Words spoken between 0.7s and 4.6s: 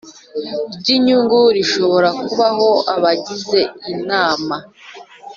ry inyungu rishobora kubaho abagize Inama